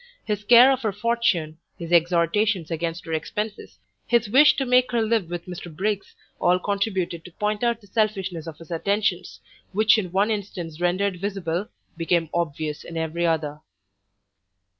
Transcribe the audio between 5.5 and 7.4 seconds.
Briggs, all contributed to